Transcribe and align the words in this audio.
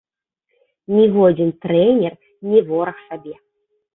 Ніводзін 0.95 1.51
трэнер 1.65 2.13
не 2.53 2.59
вораг 2.73 2.97
сабе. 3.13 3.35